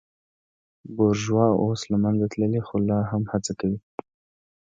بورژوا 0.95 1.47
اوس 1.63 1.81
له 1.91 1.97
منځه 2.03 2.25
تللې 2.33 2.61
خو 2.67 2.75
لا 2.89 2.99
هم 3.11 3.23
هڅه 3.31 3.51
کوي. 3.59 3.77